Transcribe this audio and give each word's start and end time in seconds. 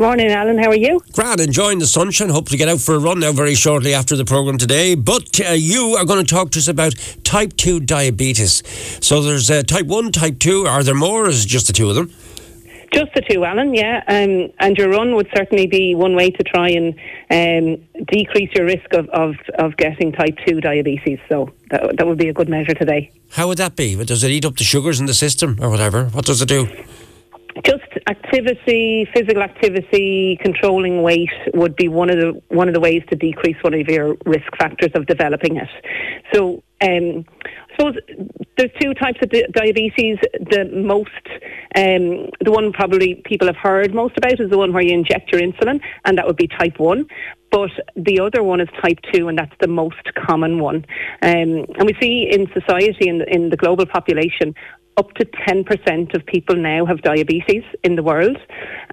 Good 0.00 0.06
morning, 0.06 0.30
Alan. 0.30 0.56
How 0.56 0.70
are 0.70 0.76
you? 0.76 1.02
Grand, 1.12 1.40
enjoying 1.40 1.78
the 1.78 1.86
sunshine. 1.86 2.30
Hope 2.30 2.48
to 2.48 2.56
get 2.56 2.70
out 2.70 2.80
for 2.80 2.94
a 2.94 2.98
run 2.98 3.20
now 3.20 3.32
very 3.32 3.54
shortly 3.54 3.92
after 3.92 4.16
the 4.16 4.24
programme 4.24 4.56
today. 4.56 4.94
But 4.94 5.38
uh, 5.46 5.50
you 5.50 5.94
are 5.96 6.06
going 6.06 6.24
to 6.24 6.34
talk 6.34 6.52
to 6.52 6.58
us 6.58 6.68
about 6.68 6.94
type 7.22 7.54
2 7.58 7.80
diabetes. 7.80 8.62
So 9.04 9.20
there's 9.20 9.50
uh, 9.50 9.62
type 9.62 9.84
1, 9.84 10.10
type 10.12 10.38
2. 10.38 10.66
Are 10.66 10.82
there 10.82 10.94
more, 10.94 11.26
or 11.26 11.28
is 11.28 11.44
it 11.44 11.48
just 11.48 11.66
the 11.66 11.74
two 11.74 11.90
of 11.90 11.96
them? 11.96 12.10
Just 12.94 13.12
the 13.14 13.20
two, 13.20 13.44
Alan, 13.44 13.74
yeah. 13.74 14.02
Um, 14.08 14.50
and 14.58 14.74
your 14.78 14.88
run 14.88 15.16
would 15.16 15.28
certainly 15.36 15.66
be 15.66 15.94
one 15.94 16.16
way 16.16 16.30
to 16.30 16.42
try 16.44 16.70
and 16.70 16.94
um, 17.30 17.86
decrease 18.06 18.48
your 18.54 18.64
risk 18.64 18.94
of, 18.94 19.06
of, 19.10 19.34
of 19.58 19.76
getting 19.76 20.12
type 20.12 20.38
2 20.46 20.62
diabetes. 20.62 21.18
So 21.28 21.52
that, 21.68 21.98
that 21.98 22.06
would 22.06 22.16
be 22.16 22.30
a 22.30 22.32
good 22.32 22.48
measure 22.48 22.72
today. 22.72 23.12
How 23.32 23.48
would 23.48 23.58
that 23.58 23.76
be? 23.76 24.02
Does 24.02 24.24
it 24.24 24.30
eat 24.30 24.46
up 24.46 24.56
the 24.56 24.64
sugars 24.64 24.98
in 24.98 25.04
the 25.04 25.12
system 25.12 25.58
or 25.60 25.68
whatever? 25.68 26.06
What 26.06 26.24
does 26.24 26.40
it 26.40 26.48
do? 26.48 26.68
Just 27.64 27.82
activity, 28.08 29.08
physical 29.14 29.42
activity, 29.42 30.38
controlling 30.42 31.02
weight 31.02 31.30
would 31.54 31.74
be 31.76 31.88
one 31.88 32.10
of 32.10 32.16
the 32.16 32.40
one 32.48 32.68
of 32.68 32.74
the 32.74 32.80
ways 32.80 33.02
to 33.10 33.16
decrease 33.16 33.56
one 33.62 33.74
of 33.74 33.88
your 33.88 34.16
risk 34.24 34.56
factors 34.58 34.90
of 34.94 35.06
developing 35.06 35.56
it. 35.56 35.68
So, 36.32 36.62
um, 36.82 37.24
I 37.44 37.76
suppose 37.76 37.96
there's 38.56 38.70
two 38.80 38.94
types 38.94 39.18
of 39.22 39.30
di- 39.30 39.46
diabetes. 39.52 40.18
The 40.32 40.70
most, 40.72 41.10
um, 41.76 42.30
the 42.40 42.52
one 42.52 42.72
probably 42.72 43.22
people 43.24 43.46
have 43.48 43.56
heard 43.56 43.94
most 43.94 44.16
about 44.16 44.40
is 44.40 44.50
the 44.50 44.58
one 44.58 44.72
where 44.72 44.82
you 44.82 44.92
inject 44.92 45.32
your 45.32 45.40
insulin, 45.40 45.80
and 46.04 46.18
that 46.18 46.26
would 46.26 46.36
be 46.36 46.46
type 46.46 46.78
one. 46.78 47.06
But 47.50 47.70
the 47.96 48.20
other 48.20 48.42
one 48.42 48.60
is 48.60 48.68
type 48.82 48.98
2, 49.12 49.28
and 49.28 49.38
that's 49.38 49.54
the 49.60 49.68
most 49.68 50.14
common 50.14 50.60
one. 50.60 50.84
Um, 51.22 51.66
and 51.76 51.84
we 51.84 51.96
see 52.00 52.28
in 52.30 52.46
society, 52.52 53.08
in 53.08 53.18
the, 53.18 53.34
in 53.34 53.50
the 53.50 53.56
global 53.56 53.86
population, 53.86 54.54
up 54.96 55.12
to 55.14 55.24
10% 55.24 56.14
of 56.14 56.26
people 56.26 56.56
now 56.56 56.84
have 56.84 57.02
diabetes 57.02 57.64
in 57.82 57.96
the 57.96 58.02
world. 58.02 58.36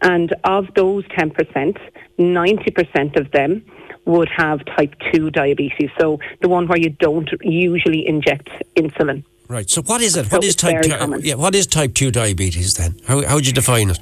And 0.02 0.34
of 0.44 0.68
those 0.76 1.04
10%, 1.10 1.78
90% 2.20 3.20
of 3.20 3.32
them 3.32 3.64
would 4.06 4.30
have 4.36 4.64
type 4.78 4.96
2 5.14 5.32
diabetes. 5.32 5.90
So 6.00 6.20
the 6.42 6.48
one 6.48 6.68
where 6.68 6.80
you 6.80 6.90
don't 6.90 7.30
usually 7.42 8.08
inject 8.08 8.50
insulin. 8.76 9.24
Right. 9.48 9.70
So 9.70 9.82
what 9.82 10.02
is 10.02 10.16
it? 10.18 10.26
So 10.26 10.38
what 10.38 10.44
is 10.44 10.56
type 10.56 10.82
2? 10.84 11.20
Yeah, 11.22 11.36
what 11.36 11.56
is 11.56 11.68
type 11.68 11.94
2 11.94 12.12
diabetes 12.12 12.76
then? 12.76 13.00
How, 13.06 13.26
how 13.26 13.36
would 13.36 13.48
you 13.48 13.54
define 13.54 13.90
it? 13.90 14.00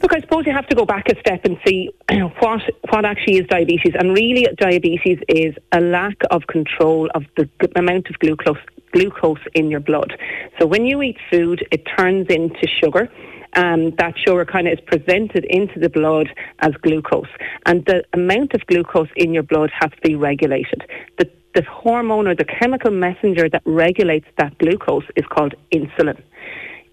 Look, 0.00 0.14
I 0.14 0.20
suppose 0.20 0.46
you 0.46 0.52
have 0.52 0.68
to 0.68 0.76
go 0.76 0.84
back 0.84 1.08
a 1.08 1.18
step 1.18 1.44
and 1.44 1.58
see 1.66 1.90
what 2.38 2.60
what 2.90 3.04
actually 3.04 3.38
is 3.38 3.46
diabetes. 3.48 3.94
And 3.98 4.14
really, 4.14 4.46
diabetes 4.56 5.18
is 5.28 5.54
a 5.72 5.80
lack 5.80 6.16
of 6.30 6.46
control 6.46 7.10
of 7.14 7.24
the 7.36 7.48
amount 7.76 8.08
of 8.08 8.18
glucose 8.20 8.58
glucose 8.92 9.40
in 9.54 9.70
your 9.70 9.80
blood. 9.80 10.16
So 10.58 10.66
when 10.66 10.86
you 10.86 11.02
eat 11.02 11.18
food, 11.30 11.66
it 11.70 11.86
turns 11.96 12.28
into 12.28 12.66
sugar. 12.80 13.10
Um, 13.54 13.90
that 13.96 14.14
sugar 14.18 14.44
kind 14.44 14.68
of 14.68 14.74
is 14.74 14.80
presented 14.86 15.44
into 15.46 15.80
the 15.80 15.88
blood 15.88 16.28
as 16.60 16.72
glucose. 16.82 17.28
And 17.66 17.84
the 17.86 18.04
amount 18.12 18.54
of 18.54 18.64
glucose 18.66 19.08
in 19.16 19.34
your 19.34 19.42
blood 19.42 19.70
has 19.78 19.90
to 19.90 20.00
be 20.02 20.14
regulated. 20.14 20.88
The, 21.18 21.30
the 21.54 21.62
hormone 21.62 22.28
or 22.28 22.34
the 22.34 22.44
chemical 22.44 22.90
messenger 22.90 23.48
that 23.48 23.62
regulates 23.64 24.26
that 24.36 24.56
glucose 24.58 25.04
is 25.16 25.24
called 25.26 25.54
insulin. 25.74 26.22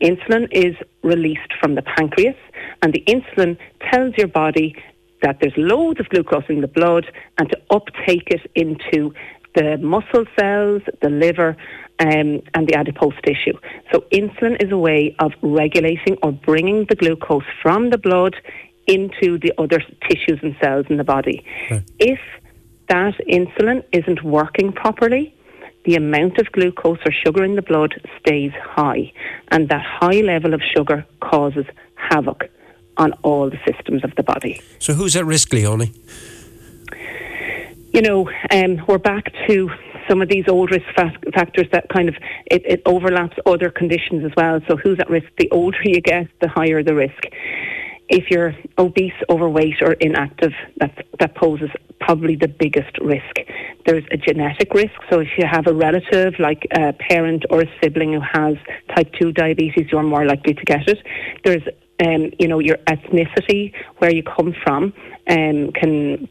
Insulin 0.01 0.47
is 0.51 0.75
released 1.03 1.53
from 1.59 1.75
the 1.75 1.81
pancreas, 1.81 2.35
and 2.81 2.93
the 2.93 3.03
insulin 3.07 3.57
tells 3.91 4.15
your 4.17 4.27
body 4.27 4.75
that 5.21 5.39
there's 5.39 5.53
loads 5.57 5.99
of 5.99 6.09
glucose 6.09 6.43
in 6.49 6.61
the 6.61 6.67
blood 6.67 7.05
and 7.37 7.49
to 7.49 7.57
uptake 7.71 8.27
it 8.27 8.41
into 8.55 9.13
the 9.55 9.77
muscle 9.77 10.25
cells, 10.37 10.81
the 11.01 11.09
liver, 11.09 11.55
um, 11.99 12.41
and 12.53 12.67
the 12.67 12.75
adipose 12.75 13.13
tissue. 13.25 13.57
So, 13.91 14.01
insulin 14.11 14.61
is 14.61 14.71
a 14.71 14.77
way 14.77 15.15
of 15.19 15.31
regulating 15.41 16.17
or 16.21 16.33
bringing 16.33 16.85
the 16.89 16.95
glucose 16.95 17.45
from 17.61 17.89
the 17.89 17.97
blood 17.97 18.35
into 18.87 19.39
the 19.39 19.53
other 19.57 19.81
tissues 20.09 20.39
and 20.43 20.55
cells 20.61 20.85
in 20.89 20.97
the 20.97 21.03
body. 21.03 21.43
Right. 21.71 21.83
If 21.99 22.19
that 22.89 23.13
insulin 23.29 23.83
isn't 23.91 24.23
working 24.23 24.71
properly, 24.73 25.33
the 25.85 25.95
amount 25.95 26.37
of 26.37 26.51
glucose 26.51 26.99
or 27.05 27.11
sugar 27.11 27.43
in 27.43 27.55
the 27.55 27.61
blood 27.61 27.95
stays 28.19 28.51
high, 28.61 29.11
and 29.51 29.69
that 29.69 29.83
high 29.85 30.21
level 30.21 30.53
of 30.53 30.61
sugar 30.75 31.05
causes 31.21 31.65
havoc 31.95 32.49
on 32.97 33.13
all 33.23 33.49
the 33.49 33.59
systems 33.67 34.03
of 34.03 34.15
the 34.15 34.23
body. 34.23 34.61
So, 34.79 34.93
who's 34.93 35.15
at 35.15 35.25
risk, 35.25 35.53
Leonie? 35.53 35.91
You 37.93 38.01
know, 38.01 38.29
um, 38.51 38.83
we're 38.87 38.97
back 38.97 39.31
to 39.47 39.69
some 40.09 40.21
of 40.21 40.29
these 40.29 40.45
old 40.47 40.71
risk 40.71 40.85
fa- 40.95 41.13
factors 41.33 41.67
that 41.71 41.87
kind 41.89 42.09
of 42.09 42.15
it, 42.47 42.61
it 42.65 42.81
overlaps 42.85 43.37
other 43.45 43.69
conditions 43.69 44.23
as 44.25 44.31
well. 44.35 44.59
So 44.67 44.75
who's 44.75 44.99
at 44.99 45.09
risk? 45.09 45.27
The 45.37 45.49
older 45.51 45.77
you 45.83 46.01
get, 46.01 46.27
the 46.41 46.47
higher 46.47 46.83
the 46.83 46.93
risk. 46.93 47.25
If 48.07 48.29
you're 48.29 48.53
obese, 48.77 49.13
overweight, 49.29 49.81
or 49.81 49.93
inactive, 49.93 50.53
that 50.77 51.05
that 51.19 51.35
poses 51.35 51.69
probably 51.99 52.35
the 52.35 52.47
biggest 52.47 52.95
risk. 53.01 53.35
There's 53.85 54.03
a 54.11 54.17
genetic 54.17 54.73
risk. 54.73 54.93
So 55.09 55.19
if 55.19 55.29
you 55.37 55.45
have 55.49 55.65
a 55.67 55.73
relative, 55.73 56.33
like 56.39 56.67
a 56.71 56.93
parent 56.93 57.45
or 57.49 57.61
a 57.61 57.69
sibling 57.81 58.13
who 58.13 58.21
has 58.21 58.55
type 58.95 59.11
two 59.19 59.31
diabetes, 59.31 59.87
you're 59.91 60.03
more 60.03 60.25
likely 60.25 60.53
to 60.53 60.65
get 60.65 60.87
it. 60.87 60.99
There's 61.43 61.63
um, 62.03 62.31
you 62.39 62.47
know, 62.47 62.59
your 62.59 62.77
ethnicity, 62.89 63.73
where 63.99 64.13
you 64.13 64.23
come 64.23 64.53
from, 64.63 64.93
um, 65.29 65.71
can 65.71 66.27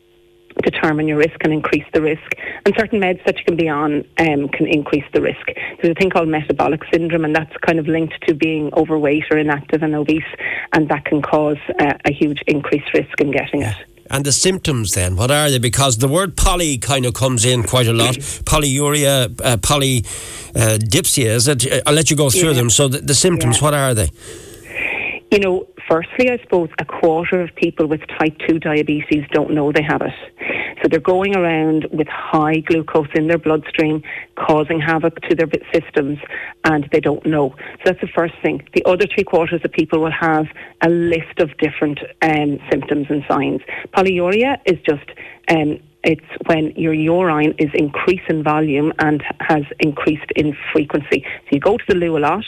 determine 0.62 1.08
your 1.08 1.18
risk 1.18 1.36
and 1.40 1.52
increase 1.52 1.84
the 1.92 2.00
risk. 2.00 2.32
And 2.64 2.74
certain 2.76 3.00
meds 3.00 3.24
that 3.26 3.38
you 3.38 3.44
can 3.44 3.56
be 3.56 3.68
on 3.68 4.04
um, 4.18 4.48
can 4.48 4.66
increase 4.66 5.04
the 5.12 5.20
risk. 5.20 5.46
There's 5.80 5.92
a 5.92 6.00
thing 6.00 6.10
called 6.10 6.28
metabolic 6.28 6.82
syndrome, 6.92 7.24
and 7.24 7.34
that's 7.34 7.54
kind 7.58 7.78
of 7.78 7.86
linked 7.86 8.14
to 8.26 8.34
being 8.34 8.72
overweight 8.74 9.24
or 9.30 9.38
inactive 9.38 9.82
and 9.82 9.94
obese, 9.94 10.22
and 10.72 10.88
that 10.88 11.04
can 11.04 11.22
cause 11.22 11.58
uh, 11.80 11.94
a 12.04 12.12
huge 12.12 12.42
increased 12.46 12.92
risk 12.94 13.20
in 13.20 13.30
getting 13.30 13.62
it. 13.62 13.76
And 14.10 14.24
the 14.24 14.32
symptoms 14.32 14.92
then, 14.92 15.16
what 15.16 15.30
are 15.30 15.50
they? 15.50 15.58
Because 15.58 15.98
the 15.98 16.08
word 16.08 16.36
poly 16.36 16.76
kind 16.76 17.06
of 17.06 17.14
comes 17.14 17.44
in 17.44 17.62
quite 17.62 17.86
a 17.86 17.92
lot. 17.92 18.14
Polyuria, 18.44 19.40
uh, 19.42 19.56
polydipsia, 19.56 21.26
is 21.26 21.48
it? 21.48 21.66
I'll 21.86 21.94
let 21.94 22.10
you 22.10 22.16
go 22.16 22.28
through 22.28 22.50
yeah. 22.50 22.54
them. 22.54 22.70
So 22.70 22.88
the, 22.88 22.98
the 22.98 23.14
symptoms, 23.14 23.58
yeah. 23.58 23.64
what 23.64 23.74
are 23.74 23.94
they? 23.94 24.10
You 25.30 25.38
know, 25.40 25.66
firstly, 25.88 26.30
I 26.30 26.38
suppose 26.38 26.68
a 26.78 26.84
quarter 26.84 27.40
of 27.40 27.54
people 27.56 27.86
with 27.86 28.02
type 28.18 28.36
2 28.46 28.58
diabetes 28.58 29.24
don't 29.32 29.52
know 29.52 29.72
they 29.72 29.82
have 29.82 30.02
it. 30.02 30.12
So 30.84 30.88
they're 30.90 31.00
going 31.00 31.34
around 31.34 31.86
with 31.92 32.08
high 32.08 32.60
glucose 32.60 33.08
in 33.14 33.26
their 33.26 33.38
bloodstream, 33.38 34.02
causing 34.36 34.80
havoc 34.80 35.18
to 35.22 35.34
their 35.34 35.48
systems, 35.72 36.18
and 36.64 36.86
they 36.92 37.00
don't 37.00 37.24
know. 37.24 37.54
So 37.58 37.82
that's 37.86 38.02
the 38.02 38.08
first 38.14 38.34
thing. 38.42 38.68
The 38.74 38.84
other 38.84 39.06
three 39.06 39.24
quarters 39.24 39.62
of 39.64 39.72
people 39.72 40.00
will 40.00 40.12
have 40.12 40.46
a 40.82 40.90
list 40.90 41.38
of 41.38 41.56
different 41.56 42.00
um, 42.20 42.58
symptoms 42.70 43.06
and 43.08 43.24
signs. 43.26 43.62
Polyuria 43.96 44.58
is 44.66 44.78
just 44.86 45.08
um, 45.48 45.80
it's 46.02 46.20
when 46.46 46.72
your 46.76 46.92
urine 46.92 47.54
is 47.58 47.70
increased 47.72 48.28
in 48.28 48.42
volume 48.42 48.92
and 48.98 49.24
has 49.40 49.62
increased 49.80 50.30
in 50.36 50.54
frequency. 50.70 51.24
So 51.24 51.48
you 51.52 51.60
go 51.60 51.78
to 51.78 51.84
the 51.88 51.94
loo 51.94 52.18
a 52.18 52.20
lot 52.20 52.44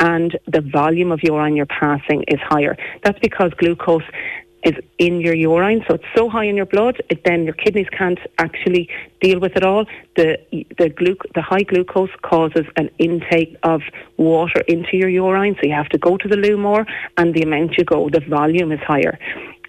and 0.00 0.36
the 0.48 0.60
volume 0.60 1.12
of 1.12 1.20
urine 1.22 1.54
you're 1.54 1.66
passing 1.66 2.24
is 2.26 2.40
higher. 2.42 2.76
That's 3.04 3.18
because 3.20 3.52
glucose 3.58 4.02
is 4.64 4.74
in 4.98 5.20
your 5.20 5.34
urine, 5.34 5.84
so 5.86 5.94
it's 5.94 6.04
so 6.14 6.28
high 6.28 6.44
in 6.44 6.56
your 6.56 6.66
blood, 6.66 7.00
it, 7.08 7.22
then 7.24 7.44
your 7.44 7.54
kidneys 7.54 7.88
can't 7.90 8.18
actually 8.38 8.88
deal 9.20 9.38
with 9.38 9.56
it 9.56 9.64
all. 9.64 9.84
The 10.16 10.38
the 10.78 10.88
glu- 10.88 11.28
the 11.34 11.42
high 11.42 11.62
glucose 11.62 12.10
causes 12.22 12.66
an 12.76 12.90
intake 12.98 13.56
of 13.62 13.82
water 14.16 14.60
into 14.66 14.96
your 14.96 15.08
urine, 15.08 15.54
so 15.56 15.68
you 15.68 15.74
have 15.74 15.88
to 15.90 15.98
go 15.98 16.16
to 16.16 16.28
the 16.28 16.36
loo 16.36 16.56
more, 16.56 16.86
and 17.16 17.34
the 17.34 17.42
amount 17.42 17.78
you 17.78 17.84
go, 17.84 18.08
the 18.08 18.20
volume 18.20 18.72
is 18.72 18.80
higher. 18.80 19.18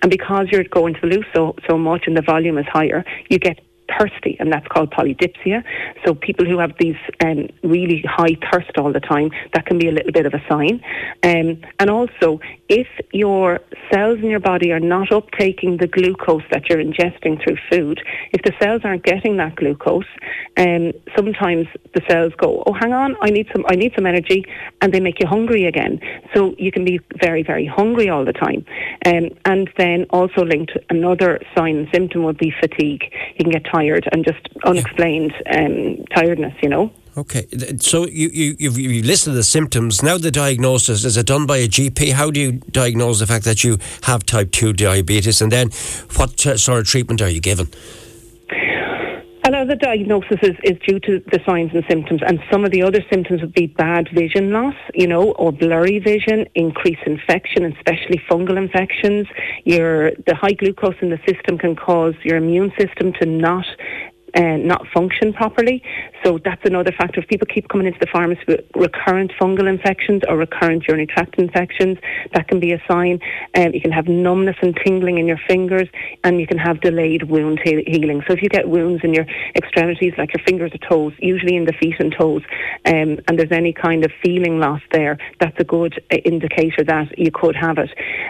And 0.01 0.11
because 0.11 0.47
you're 0.51 0.63
going 0.63 0.93
to 0.95 1.01
the 1.01 1.07
loo 1.07 1.23
so, 1.33 1.55
so 1.67 1.77
much 1.77 2.03
and 2.07 2.15
the 2.15 2.21
volume 2.21 2.57
is 2.57 2.67
higher, 2.67 3.03
you 3.29 3.39
get 3.39 3.59
thirsty, 3.97 4.37
and 4.39 4.51
that's 4.51 4.67
called 4.67 4.91
polydipsia. 4.91 5.63
So 6.05 6.13
people 6.13 6.45
who 6.45 6.59
have 6.59 6.73
these 6.79 6.95
um, 7.23 7.47
really 7.63 8.03
high 8.07 8.37
thirst 8.51 8.77
all 8.77 8.91
the 8.91 8.99
time, 8.99 9.31
that 9.53 9.65
can 9.65 9.77
be 9.79 9.87
a 9.87 9.91
little 9.91 10.11
bit 10.11 10.25
of 10.25 10.33
a 10.33 10.43
sign. 10.49 10.81
Um, 11.23 11.61
and 11.79 11.89
also, 11.89 12.39
if 12.69 12.87
your 13.13 13.59
cells 13.91 14.19
in 14.19 14.29
your 14.29 14.39
body 14.39 14.71
are 14.71 14.79
not 14.79 15.09
uptaking 15.09 15.79
the 15.79 15.87
glucose 15.87 16.43
that 16.51 16.69
you're 16.69 16.83
ingesting 16.83 17.41
through 17.43 17.57
food, 17.71 18.01
if 18.33 18.41
the 18.43 18.53
cells 18.61 18.81
aren't 18.83 19.03
getting 19.03 19.37
that 19.37 19.55
glucose, 19.55 20.05
um, 20.57 20.91
sometimes 21.15 21.67
the 21.93 22.01
cells 22.09 22.33
go, 22.37 22.63
"Oh, 22.65 22.73
hang 22.73 22.93
on, 22.93 23.15
I 23.21 23.29
need 23.29 23.47
some, 23.53 23.65
I 23.69 23.75
need 23.75 23.93
some 23.95 24.05
energy," 24.05 24.45
and 24.81 24.93
they 24.93 24.99
make 24.99 25.19
you 25.21 25.27
hungry 25.27 25.65
again. 25.65 25.99
So 26.33 26.55
you 26.57 26.71
can 26.71 26.83
be 26.83 26.99
very, 27.21 27.43
very 27.43 27.65
hungry 27.65 28.09
all 28.09 28.25
the 28.25 28.33
time. 28.33 28.65
Um, 29.05 29.29
and 29.45 29.69
then 29.77 30.05
also 30.09 30.43
linked 30.43 30.73
another 30.89 31.39
sign 31.55 31.77
and 31.77 31.87
symptom 31.93 32.23
would 32.23 32.37
be 32.37 32.53
fatigue. 32.59 33.03
You 33.37 33.45
can 33.45 33.51
get 33.51 33.65
tired 33.65 33.76
and 34.11 34.25
just 34.25 34.47
unexplained 34.63 35.33
um, 35.49 36.05
tiredness. 36.13 36.53
You 36.61 36.69
know. 36.69 36.91
Okay, 37.17 37.47
so 37.79 38.05
you, 38.05 38.29
you, 38.29 38.55
you've, 38.59 38.77
you've 38.77 39.05
listed 39.05 39.33
the 39.33 39.41
symptoms. 39.41 40.03
Now, 40.03 40.19
the 40.19 40.29
diagnosis 40.29 41.03
is 41.03 41.17
it 41.17 41.25
done 41.25 41.47
by 41.47 41.57
a 41.57 41.67
GP? 41.67 42.11
How 42.11 42.29
do 42.29 42.39
you 42.39 42.51
diagnose 42.51 43.17
the 43.17 43.25
fact 43.25 43.43
that 43.45 43.63
you 43.63 43.79
have 44.03 44.23
type 44.23 44.51
2 44.51 44.73
diabetes? 44.73 45.41
And 45.41 45.51
then, 45.51 45.71
what 46.15 46.39
sort 46.39 46.79
of 46.79 46.85
treatment 46.85 47.23
are 47.23 47.29
you 47.29 47.41
given? 47.41 47.69
A 49.47 49.49
lot 49.49 49.61
of 49.61 49.69
the 49.69 49.77
diagnosis 49.77 50.39
is, 50.43 50.57
is 50.65 50.77
due 50.85 50.99
to 50.99 51.23
the 51.31 51.39
signs 51.47 51.71
and 51.73 51.81
symptoms, 51.89 52.19
and 52.27 52.37
some 52.51 52.65
of 52.65 52.71
the 52.71 52.83
other 52.83 52.99
symptoms 53.09 53.39
would 53.39 53.53
be 53.53 53.67
bad 53.67 54.09
vision 54.13 54.51
loss, 54.51 54.75
you 54.93 55.07
know, 55.07 55.31
or 55.39 55.53
blurry 55.53 55.99
vision, 55.99 56.45
increased 56.55 57.03
infection, 57.05 57.63
especially 57.63 58.21
fungal 58.29 58.57
infections. 58.57 59.25
Your 59.63 60.11
the 60.25 60.35
high 60.35 60.51
glucose 60.51 60.95
in 61.01 61.11
the 61.11 61.19
system 61.25 61.57
can 61.57 61.77
cause 61.77 62.13
your 62.25 62.35
immune 62.35 62.73
system 62.77 63.13
to 63.21 63.25
not 63.25 63.65
uh, 64.35 64.57
not 64.57 64.85
function 64.93 65.33
properly. 65.33 65.81
So 66.23 66.39
that's 66.43 66.61
another 66.65 66.91
factor. 66.91 67.19
If 67.21 67.27
people 67.27 67.47
keep 67.47 67.69
coming 67.69 67.87
into 67.87 67.99
the 67.99 68.07
pharmacy 68.07 68.41
with 68.47 68.61
recurrent 68.75 69.31
fungal 69.39 69.67
infections 69.67 70.23
or 70.27 70.37
recurrent 70.37 70.87
urinary 70.87 71.07
tract 71.07 71.35
infections, 71.37 71.97
that 72.33 72.47
can 72.47 72.59
be 72.59 72.73
a 72.73 72.81
sign. 72.87 73.19
Um, 73.55 73.73
you 73.73 73.81
can 73.81 73.91
have 73.91 74.07
numbness 74.07 74.57
and 74.61 74.75
tingling 74.83 75.17
in 75.17 75.27
your 75.27 75.39
fingers, 75.47 75.87
and 76.23 76.39
you 76.39 76.47
can 76.47 76.57
have 76.57 76.81
delayed 76.81 77.23
wound 77.23 77.59
he- 77.63 77.83
healing. 77.87 78.23
So 78.27 78.33
if 78.33 78.41
you 78.41 78.49
get 78.49 78.67
wounds 78.67 79.03
in 79.03 79.13
your 79.13 79.25
extremities, 79.55 80.13
like 80.17 80.33
your 80.33 80.43
fingers 80.45 80.71
or 80.73 80.89
toes, 80.89 81.13
usually 81.19 81.55
in 81.55 81.65
the 81.65 81.73
feet 81.73 81.95
and 81.99 82.11
toes, 82.11 82.41
um, 82.85 83.19
and 83.27 83.37
there's 83.37 83.51
any 83.51 83.73
kind 83.73 84.03
of 84.03 84.11
feeling 84.23 84.59
loss 84.59 84.81
there, 84.91 85.17
that's 85.39 85.59
a 85.59 85.63
good 85.63 86.01
uh, 86.11 86.17
indicator 86.17 86.83
that 86.83 87.17
you 87.17 87.31
could 87.31 87.55
have 87.55 87.77
it. 87.77 87.89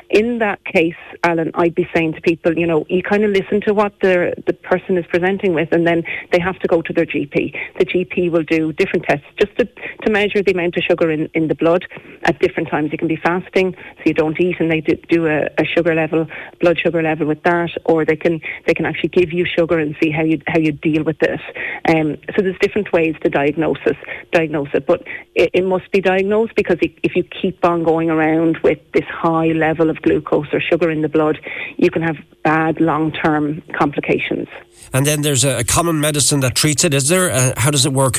In 0.09 0.39
that 0.39 0.63
case, 0.65 0.95
Alan, 1.23 1.51
I'd 1.55 1.75
be 1.75 1.87
saying 1.95 2.13
to 2.13 2.21
people, 2.21 2.57
you 2.57 2.67
know, 2.67 2.85
you 2.89 3.01
kind 3.01 3.23
of 3.23 3.31
listen 3.31 3.61
to 3.61 3.73
what 3.73 3.93
the 4.01 4.33
the 4.45 4.53
person 4.53 4.97
is 4.97 5.05
presenting 5.07 5.53
with, 5.53 5.69
and 5.71 5.86
then 5.87 6.03
they 6.31 6.39
have 6.39 6.59
to 6.59 6.67
go 6.67 6.81
to 6.81 6.93
their 6.93 7.05
GP. 7.05 7.55
The 7.79 7.85
GP 7.85 8.31
will 8.31 8.43
do 8.43 8.73
different 8.73 9.05
tests 9.05 9.25
just 9.39 9.55
to, 9.57 9.65
to 9.65 10.11
measure 10.11 10.41
the 10.43 10.51
amount 10.51 10.77
of 10.77 10.83
sugar 10.83 11.09
in, 11.11 11.29
in 11.33 11.47
the 11.47 11.55
blood 11.55 11.85
at 12.23 12.39
different 12.39 12.69
times. 12.69 12.91
You 12.91 12.97
can 12.97 13.07
be 13.07 13.17
fasting, 13.17 13.75
so 13.97 14.03
you 14.05 14.13
don't 14.13 14.39
eat, 14.39 14.57
and 14.59 14.71
they 14.71 14.81
do, 14.81 14.95
do 15.09 15.27
a, 15.27 15.49
a 15.57 15.65
sugar 15.65 15.95
level, 15.95 16.27
blood 16.59 16.79
sugar 16.79 17.01
level 17.01 17.27
with 17.27 17.43
that, 17.43 17.69
or 17.85 18.05
they 18.05 18.15
can 18.15 18.41
they 18.65 18.73
can 18.73 18.85
actually 18.85 19.09
give 19.09 19.31
you 19.31 19.45
sugar 19.45 19.79
and 19.79 19.95
see 20.01 20.11
how 20.11 20.23
you 20.23 20.41
how 20.47 20.59
you 20.59 20.71
deal 20.71 21.03
with 21.03 21.19
this. 21.19 21.41
Um, 21.87 22.17
so 22.35 22.41
there's 22.41 22.59
different 22.59 22.91
ways 22.91 23.15
to 23.23 23.29
diagnose 23.29 23.77
it, 23.85 23.97
diagnose 24.31 24.69
it, 24.73 24.85
but 24.85 25.03
it, 25.35 25.49
it 25.53 25.65
must 25.65 25.91
be 25.91 26.01
diagnosed 26.01 26.55
because 26.55 26.77
if 26.81 27.15
you 27.15 27.23
keep 27.23 27.63
on 27.63 27.83
going 27.83 28.09
around 28.09 28.57
with 28.63 28.79
this 28.93 29.05
high 29.05 29.47
level 29.47 29.89
of 29.89 30.01
glucose 30.01 30.47
or 30.53 30.59
sugar 30.59 30.89
in 30.89 31.01
the 31.01 31.09
blood, 31.09 31.39
you 31.77 31.89
can 31.89 32.01
have 32.01 32.17
bad 32.43 32.79
long 32.79 33.11
term 33.11 33.61
complications. 33.77 34.47
And 34.93 35.05
then 35.05 35.21
there's 35.21 35.43
a, 35.43 35.59
a, 35.59 35.63
common 35.77 35.99
medicine 35.99 36.39
that 36.39 36.55
treats 36.55 36.83
it. 36.83 36.91
Is 36.91 37.07
there? 37.07 37.29
Uh, 37.29 37.53
how 37.55 37.69
does 37.69 37.85
it 37.85 37.93
work? 37.93 38.15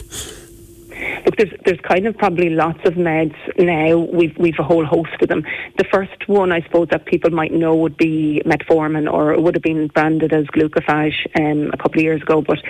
Look, 1.25 1.37
there's 1.39 1.55
there's 1.65 1.81
kind 1.81 2.07
of 2.07 2.17
probably 2.17 2.51
lots 2.51 2.79
of 2.85 2.95
meds 2.95 3.35
now. 3.59 3.99
We've 3.99 4.37
we've 4.39 4.61
a 4.61 4.63
whole 4.63 4.85
host 4.85 5.21
of 5.21 5.29
them. 5.29 5.43
The 5.77 5.85
first 5.93 6.29
one, 6.29 6.53
I 6.53 6.61
suppose, 6.63 6.87
that 6.93 7.07
people 7.07 7.31
might 7.31 7.53
know 7.53 7.75
would 7.75 7.97
be 7.97 8.43
metformin, 8.47 9.13
or 9.13 9.33
it 9.33 9.43
would 9.43 9.57
have 9.57 9.65
been 9.65 9.89
branded 9.89 10.33
as 10.33 10.45
glucophage 10.57 11.19
um, 11.41 11.71
a 11.73 11.77
couple 11.77 11.99
of 11.99 12.05
years 12.05 12.23
ago. 12.23 12.43
But 12.43 12.61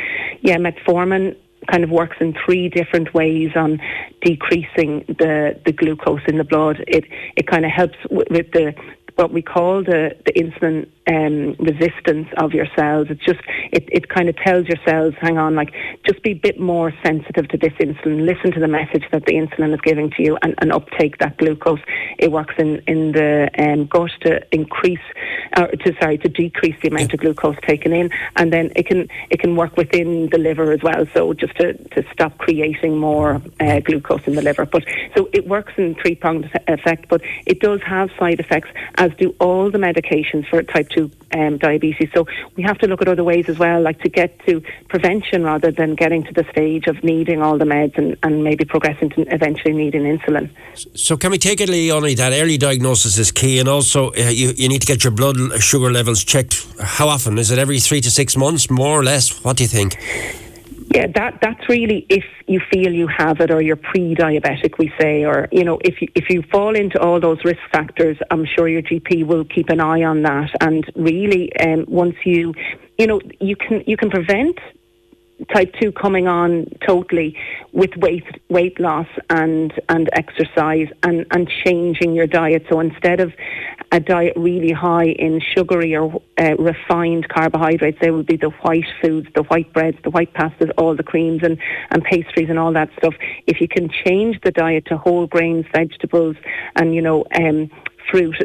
yeah, 0.40 0.56
metformin 0.56 1.37
kind 1.70 1.84
of 1.84 1.91
works 1.91 2.17
in 2.20 2.34
three 2.44 2.70
different 2.70 3.12
ways 3.12 3.50
on 3.56 3.79
decreasing 4.23 5.05
the, 5.06 5.61
the 5.67 5.73
glucose 5.73 6.23
in 6.26 6.38
the 6.38 6.44
blood. 6.44 6.82
It 6.88 7.05
it 7.37 7.46
kind 7.46 7.67
of 7.67 7.70
helps 7.70 7.99
with 8.11 8.50
the 8.52 8.75
what 9.19 9.32
we 9.32 9.43
call 9.43 9.82
the, 9.82 10.17
the 10.26 10.32
insulin 10.32 10.88
um, 11.09 11.56
resistance 11.59 12.29
of 12.37 12.53
your 12.53 12.67
cells. 12.76 13.09
It's 13.11 13.25
just, 13.25 13.41
it, 13.73 13.88
it 13.91 14.09
kind 14.09 14.29
of 14.29 14.37
tells 14.37 14.69
your 14.69 14.76
cells, 14.87 15.15
hang 15.20 15.38
on, 15.38 15.56
like, 15.56 15.75
just 16.06 16.23
be 16.23 16.32
a 16.32 16.35
bit 16.35 16.61
more 16.61 16.93
sensitive 17.05 17.49
to 17.49 17.59
this 17.59 17.73
insulin. 17.81 18.26
Listen 18.26 18.53
to 18.53 18.61
the 18.61 18.69
message 18.69 19.05
that 19.11 19.25
the 19.26 19.32
insulin 19.32 19.75
is 19.75 19.81
giving 19.81 20.11
to 20.11 20.23
you 20.23 20.38
and, 20.43 20.55
and 20.59 20.73
uptake 20.73 21.19
that 21.19 21.37
glucose. 21.37 21.81
It 22.19 22.31
works 22.31 22.55
in, 22.59 22.81
in 22.87 23.11
the 23.11 23.50
um, 23.59 23.87
gut 23.87 24.12
to 24.20 24.41
increase, 24.55 25.00
or 25.56 25.67
to, 25.67 25.97
sorry, 26.00 26.19
to 26.19 26.29
decrease 26.29 26.76
the 26.81 26.88
amount 26.88 27.12
of 27.12 27.19
glucose 27.19 27.56
taken 27.67 27.93
in. 27.93 28.11
And 28.37 28.53
then 28.53 28.70
it 28.76 28.87
can, 28.87 29.09
it 29.31 29.41
can 29.41 29.56
work 29.56 29.76
within 29.76 30.29
the 30.31 30.38
liver 30.38 30.70
as 30.70 30.82
well. 30.85 31.06
So 31.12 31.32
just 31.32 31.56
to, 31.56 31.73
to 31.73 32.05
stop 32.12 32.38
creating 32.38 32.99
more 32.99 33.43
uh, 33.59 33.81
glucose 33.81 34.23
in 34.26 34.37
the 34.37 34.43
liver. 34.43 34.65
But 34.65 34.85
so 35.17 35.29
it 35.32 35.49
works 35.49 35.73
in 35.76 35.97
three 35.97 36.15
pronged 36.15 36.49
effect, 36.69 37.09
but 37.09 37.23
it 37.47 37.59
does 37.59 37.81
have 37.82 38.11
side 38.17 38.38
effects 38.38 38.69
as 38.94 39.07
as 39.08 39.16
do 39.19 39.34
all 39.40 39.70
the 39.70 39.78
medications 39.78 40.49
for 40.49 40.62
type 40.62 40.88
2 40.90 41.10
um, 41.34 41.58
diabetes. 41.58 42.08
So 42.14 42.26
we 42.56 42.62
have 42.62 42.78
to 42.78 42.87
look 42.87 43.02
at 43.02 43.08
other 43.08 43.25
ways 43.25 43.49
as 43.49 43.58
well, 43.58 43.81
like 43.81 44.00
to 44.00 44.08
get 44.08 44.38
to 44.46 44.62
prevention 44.88 45.44
rather 45.44 45.70
than 45.70 45.94
getting 45.94 46.25
to 46.25 46.32
the 46.32 46.44
stage 46.50 46.87
of 46.87 47.02
needing 47.02 47.43
all 47.43 47.58
the 47.58 47.64
meds 47.64 47.96
and, 47.99 48.16
and 48.22 48.44
maybe 48.44 48.64
progressing 48.64 49.10
to 49.10 49.22
eventually 49.34 49.75
needing 49.75 50.02
insulin. 50.02 50.50
So 50.94 51.16
can 51.16 51.31
we 51.31 51.38
take 51.38 51.60
it, 51.60 51.69
Leonie, 51.69 52.14
that 52.14 52.32
early 52.32 52.58
diagnosis 52.58 53.19
is 53.19 53.32
key 53.32 53.58
and 53.58 53.69
also 53.69 54.12
uh, 54.12 54.31
you, 54.31 54.52
you 54.56 54.69
need 54.69 54.81
to 54.81 54.87
get 54.87 55.05
your 55.05 55.12
blood 55.12 55.37
sugar 55.62 55.90
levels 55.90 56.25
checked. 56.25 56.66
How 56.81 57.08
often? 57.08 57.38
Is 57.38 57.50
it 57.50 57.58
every 57.58 57.81
three 57.81 58.00
to 58.00 58.10
six 58.10 58.37
months, 58.37 58.70
more 58.70 58.99
or 58.99 59.05
less? 59.05 59.44
What 59.44 59.56
do 59.56 59.64
you 59.64 59.69
think? 59.69 59.96
Yeah, 60.90 61.06
that 61.17 61.38
that's 61.43 61.69
really 61.69 62.06
if 62.08 62.25
you 62.46 62.61
feel 62.73 62.93
you 62.93 63.08
have 63.08 63.40
it 63.40 63.50
or 63.50 63.61
you're 63.61 63.76
pre-diabetic, 63.76 64.79
we 64.79 64.90
say, 64.99 65.25
or 65.25 65.46
you 65.52 65.62
know, 65.62 65.79
if 65.85 66.00
you, 66.00 66.08
if 66.14 66.31
you 66.31 66.43
fall 66.50 66.75
into 66.75 66.99
all 66.99 67.20
those 67.20 67.44
risk 67.44 67.61
factors, 67.70 68.17
I'm 68.31 68.46
sure 68.46 68.69
your 68.69 68.81
GP 68.81 69.26
will 69.26 69.44
keep 69.44 69.69
an 69.69 69.81
eye 69.81 70.02
on 70.05 70.23
that. 70.23 70.50
And 70.62 70.85
really, 70.96 71.55
um, 71.61 71.85
once 71.88 72.17
you, 72.25 72.55
you 72.96 73.06
know, 73.06 73.20
you 73.38 73.55
can 73.55 73.85
you 73.87 73.99
can 73.99 74.08
prevent 74.08 74.58
type 75.53 75.75
2 75.81 75.93
coming 75.93 76.29
on 76.29 76.67
totally 76.87 77.37
with 77.73 77.91
weight 77.97 78.25
weight 78.49 78.79
loss 78.79 79.06
and 79.31 79.73
and 79.89 80.09
exercise 80.12 80.89
and 81.03 81.27
and 81.31 81.49
changing 81.65 82.15
your 82.15 82.27
diet. 82.27 82.67
So 82.71 82.81
instead 82.81 83.21
of 83.21 83.33
a 83.93 84.00
diet 84.00 84.35
really 84.37 84.73
high 84.73 85.06
in 85.06 85.41
sugary 85.41 85.97
or 85.97 86.21
uh, 86.39 86.56
refined 86.59 87.29
carbohydrates 87.29 87.99
there 88.00 88.12
will 88.12 88.23
be 88.23 88.37
the 88.37 88.50
white 88.62 88.85
foods 89.00 89.29
the 89.35 89.43
white 89.45 89.73
breads 89.73 89.97
the 90.03 90.11
white 90.11 90.33
pastas 90.35 90.71
all 90.77 90.95
the 90.95 91.03
creams 91.03 91.43
and 91.43 91.59
and 91.91 92.05
pastries 92.05 92.51
and 92.51 92.59
all 92.59 92.73
that 92.73 92.91
stuff. 92.99 93.15
If 93.47 93.61
you 93.61 93.69
can 93.69 93.89
change 93.89 94.41
the 94.43 94.51
diet 94.51 94.87
to 94.87 94.99
whole 94.99 95.27
grains 95.27 95.67
vegetables 95.73 96.37
and 96.77 96.94
you 96.94 97.03
know 97.03 97.25
um 97.35 97.71
fruit, 98.10 98.37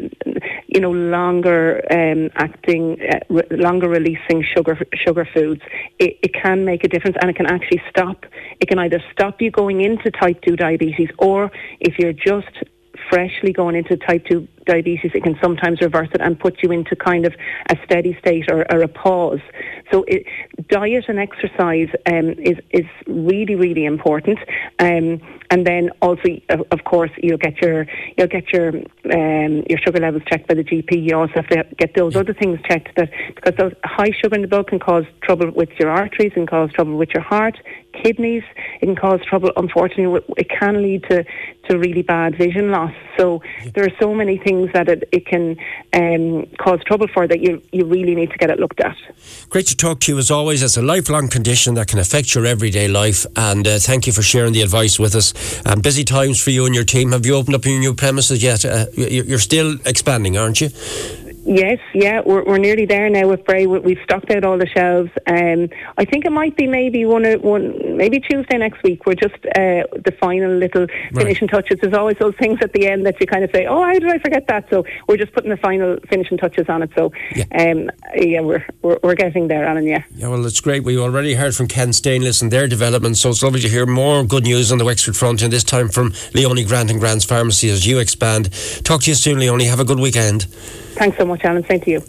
you 0.66 0.80
know, 0.80 0.90
longer 0.90 1.80
um, 1.90 2.30
acting, 2.34 2.98
uh, 3.12 3.18
re- 3.28 3.46
longer 3.50 3.88
releasing 3.88 4.44
sugar 4.54 4.78
sugar 4.94 5.26
foods, 5.34 5.62
it, 5.98 6.18
it 6.22 6.32
can 6.34 6.64
make 6.64 6.84
a 6.84 6.88
difference, 6.88 7.16
and 7.20 7.30
it 7.30 7.36
can 7.36 7.46
actually 7.46 7.82
stop. 7.90 8.24
It 8.60 8.68
can 8.68 8.78
either 8.78 9.02
stop 9.12 9.40
you 9.40 9.50
going 9.50 9.80
into 9.80 10.10
type 10.10 10.40
two 10.42 10.56
diabetes, 10.56 11.08
or 11.18 11.50
if 11.80 11.98
you're 11.98 12.12
just 12.12 12.64
freshly 13.10 13.52
going 13.52 13.76
into 13.76 13.96
type 13.96 14.24
2 14.26 14.46
diabetes, 14.66 15.12
it 15.14 15.22
can 15.22 15.38
sometimes 15.42 15.80
reverse 15.80 16.08
it 16.12 16.20
and 16.20 16.38
put 16.38 16.62
you 16.62 16.72
into 16.72 16.96
kind 16.96 17.26
of 17.26 17.34
a 17.70 17.76
steady 17.84 18.16
state 18.20 18.50
or, 18.50 18.64
or 18.72 18.82
a 18.82 18.88
pause. 18.88 19.40
So 19.92 20.04
it, 20.08 20.26
diet 20.68 21.04
and 21.08 21.18
exercise 21.18 21.88
um, 22.06 22.30
is, 22.38 22.58
is 22.70 22.86
really, 23.06 23.54
really 23.54 23.84
important. 23.84 24.38
Um, 24.78 25.20
and 25.50 25.66
then 25.66 25.90
also, 26.00 26.28
of 26.48 26.84
course, 26.84 27.10
you'll 27.18 27.38
get 27.38 27.60
your 27.60 27.86
you'll 28.16 28.28
get 28.28 28.52
your 28.52 28.68
um, 28.68 29.62
your 29.68 29.78
sugar 29.84 30.00
levels 30.00 30.22
checked 30.26 30.48
by 30.48 30.54
the 30.54 30.64
GP. 30.64 31.08
You 31.08 31.16
also 31.16 31.34
have 31.36 31.48
to 31.48 31.64
get 31.78 31.94
those 31.94 32.16
other 32.16 32.34
things 32.34 32.58
checked 32.68 32.96
that 32.96 33.10
because 33.34 33.54
those 33.56 33.72
high 33.84 34.10
sugar 34.20 34.34
in 34.34 34.42
the 34.42 34.48
blood 34.48 34.66
can 34.68 34.78
cause 34.78 35.04
trouble 35.22 35.50
with 35.50 35.68
your 35.78 35.90
arteries 35.90 36.32
and 36.34 36.48
cause 36.48 36.72
trouble 36.72 36.96
with 36.96 37.10
your 37.14 37.22
heart, 37.22 37.56
kidneys. 38.02 38.42
It 38.80 38.86
can 38.86 38.96
cause 38.96 39.20
trouble. 39.28 39.50
Unfortunately, 39.56 40.20
it 40.36 40.48
can 40.48 40.82
lead 40.82 41.04
to 41.10 41.24
to 41.68 41.78
really 41.78 42.02
bad 42.02 42.36
vision 42.36 42.70
loss. 42.70 42.92
So 43.18 43.42
there 43.74 43.84
are 43.84 43.96
so 44.00 44.14
many 44.14 44.38
things 44.38 44.53
that 44.74 44.88
it, 44.88 45.08
it 45.12 45.26
can 45.26 45.56
um, 45.92 46.46
cause 46.58 46.80
trouble 46.84 47.08
for 47.08 47.26
that 47.26 47.40
you 47.40 47.62
you 47.72 47.84
really 47.84 48.14
need 48.14 48.30
to 48.30 48.38
get 48.38 48.50
it 48.50 48.58
looked 48.58 48.80
at. 48.80 48.96
Great 49.48 49.66
to 49.66 49.76
talk 49.76 50.00
to 50.00 50.12
you 50.12 50.18
as 50.18 50.30
always. 50.30 50.62
It's 50.62 50.76
a 50.76 50.82
lifelong 50.82 51.28
condition 51.28 51.74
that 51.74 51.88
can 51.88 51.98
affect 51.98 52.34
your 52.34 52.46
everyday 52.46 52.88
life, 52.88 53.26
and 53.36 53.66
uh, 53.66 53.78
thank 53.78 54.06
you 54.06 54.12
for 54.12 54.22
sharing 54.22 54.52
the 54.52 54.62
advice 54.62 54.98
with 54.98 55.14
us. 55.14 55.34
Um, 55.66 55.80
busy 55.80 56.04
times 56.04 56.42
for 56.42 56.50
you 56.50 56.66
and 56.66 56.74
your 56.74 56.84
team. 56.84 57.12
Have 57.12 57.26
you 57.26 57.34
opened 57.36 57.54
up 57.56 57.64
your 57.64 57.78
new 57.78 57.94
premises 57.94 58.42
yet? 58.42 58.64
Uh, 58.64 58.86
you're 58.96 59.38
still 59.38 59.76
expanding, 59.84 60.36
aren't 60.36 60.60
you? 60.60 60.70
Yes, 61.46 61.78
yeah, 61.92 62.22
we're, 62.24 62.42
we're 62.44 62.58
nearly 62.58 62.86
there 62.86 63.10
now 63.10 63.28
with 63.28 63.44
Bray. 63.44 63.66
We've 63.66 63.98
stocked 64.02 64.30
out 64.30 64.44
all 64.44 64.56
the 64.56 64.66
shelves. 64.66 65.10
Um, 65.26 65.68
I 65.98 66.04
think 66.06 66.24
it 66.24 66.32
might 66.32 66.56
be 66.56 66.66
maybe 66.66 67.04
one, 67.04 67.24
one 67.42 67.96
maybe 67.96 68.18
Tuesday 68.20 68.56
next 68.56 68.82
week. 68.82 69.04
We're 69.04 69.14
just 69.14 69.34
uh, 69.34 69.84
the 70.04 70.14
final 70.18 70.56
little 70.56 70.86
finishing 71.12 71.48
right. 71.52 71.62
touches. 71.62 71.80
There's 71.80 71.92
always 71.94 72.16
those 72.18 72.34
things 72.36 72.60
at 72.62 72.72
the 72.72 72.88
end 72.88 73.04
that 73.04 73.20
you 73.20 73.26
kind 73.26 73.44
of 73.44 73.50
say, 73.52 73.66
"Oh, 73.66 73.82
how 73.82 73.92
did 73.92 74.08
I 74.08 74.18
forget 74.18 74.46
that?" 74.48 74.70
So 74.70 74.84
we're 75.06 75.18
just 75.18 75.34
putting 75.34 75.50
the 75.50 75.58
final 75.58 75.98
finishing 76.08 76.38
touches 76.38 76.68
on 76.68 76.82
it. 76.82 76.90
So 76.96 77.12
yeah, 77.34 77.44
um, 77.58 77.90
yeah 78.16 78.40
we're, 78.40 78.64
we're, 78.80 78.98
we're 79.02 79.14
getting 79.14 79.48
there, 79.48 79.66
Alan. 79.66 79.86
Yeah. 79.86 80.02
Yeah, 80.14 80.28
well, 80.28 80.46
it's 80.46 80.60
great. 80.60 80.82
We 80.82 80.98
already 80.98 81.34
heard 81.34 81.54
from 81.54 81.68
Ken 81.68 81.92
Stainless 81.92 82.40
and 82.40 82.50
their 82.50 82.68
development, 82.68 83.18
so 83.18 83.28
it's 83.28 83.42
lovely 83.42 83.60
to 83.60 83.68
hear 83.68 83.84
more 83.84 84.24
good 84.24 84.44
news 84.44 84.72
on 84.72 84.78
the 84.78 84.84
Wexford 84.84 85.16
front, 85.16 85.42
and 85.42 85.52
this 85.52 85.64
time 85.64 85.88
from 85.88 86.14
Leonie 86.32 86.64
Grant 86.64 86.90
and 86.90 87.00
Grant's 87.00 87.24
Pharmacy 87.24 87.68
as 87.68 87.86
you 87.86 87.98
expand. 87.98 88.50
Talk 88.82 89.02
to 89.02 89.10
you 89.10 89.14
soon, 89.14 89.38
Leonie. 89.38 89.66
Have 89.66 89.80
a 89.80 89.84
good 89.84 90.00
weekend. 90.00 90.46
Thanks 90.94 91.18
so 91.18 91.24
much, 91.34 91.44
Alan. 91.44 91.64
Same 91.68 91.80
to 91.80 91.90
you. 91.90 92.04